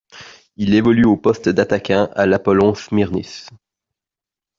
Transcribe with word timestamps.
Il 0.57 0.73
évolue 0.73 1.05
au 1.05 1.15
poste 1.15 1.47
d'attaquant 1.49 2.09
à 2.15 2.25
l'Apollon 2.25 2.73
Smyrnis. 2.73 3.45